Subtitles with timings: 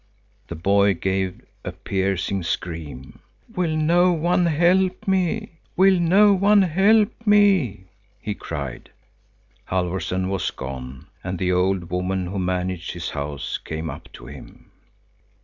[0.47, 3.19] The boy gave a piercing scream.
[3.55, 7.83] "Will no one help me, will no one help me?"
[8.19, 8.89] he cried.
[9.65, 14.71] Halfvorson was gone, and the old woman who managed his house came up to him.